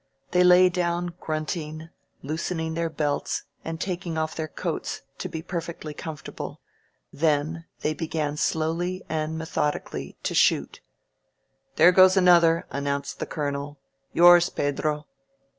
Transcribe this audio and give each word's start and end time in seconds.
They 0.31 0.43
lay 0.43 0.67
down 0.67 1.13
grunting, 1.19 1.89
loosening 2.23 2.73
their 2.73 2.89
belts 2.89 3.43
and 3.63 3.79
taking 3.79 4.17
off 4.17 4.33
their 4.33 4.47
coats 4.47 5.03
to 5.19 5.29
be 5.29 5.43
perfectly 5.43 5.93
comfortable; 5.93 6.59
then 7.13 7.65
they 7.81 7.93
be 7.93 8.07
gan 8.07 8.35
slowly 8.37 9.03
and 9.09 9.37
methodically 9.37 10.17
to 10.23 10.33
shoot. 10.33 10.81
There 11.75 11.91
goes 11.91 12.17
another," 12.17 12.65
announced 12.71 13.19
the 13.19 13.27
Colonel. 13.27 13.77
"Yours, 14.11 14.49
Pedro." 14.49 15.05